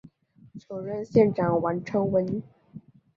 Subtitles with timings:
[0.57, 2.41] 首任县长王成文。